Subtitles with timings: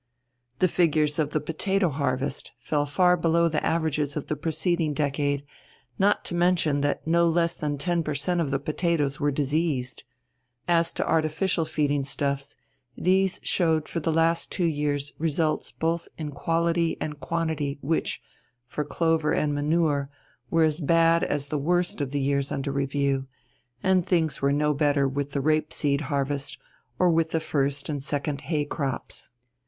[0.57, 5.45] The figures of the potato harvest fell far below the average of the preceding decade,
[5.99, 8.41] not to mention that no less than 10 per cent.
[8.41, 10.01] of the potatoes were diseased.
[10.67, 12.55] As to artificial feeding stuffs,
[12.97, 18.23] these showed for the last two years results both in quality and quantity which,
[18.65, 20.09] for clover and manure,
[20.49, 23.27] were as bad as the worst of the years under review,
[23.83, 26.57] and things were no better with the rapeseed harvest
[26.97, 29.29] or with the first and second hay crops.